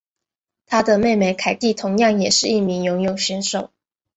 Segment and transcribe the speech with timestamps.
[0.65, 3.69] 她的妹妹凯蒂同样也是一名游泳选手。